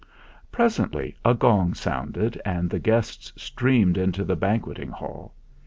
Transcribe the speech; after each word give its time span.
Presently 0.51 1.15
a 1.23 1.35
gong 1.35 1.75
sounded 1.75 2.41
and 2.43 2.71
the 2.71 2.79
guests 2.79 3.31
streamed 3.37 3.99
into 3.99 4.23
the 4.23 4.35
banqueting 4.35 4.89
hall. 4.89 5.35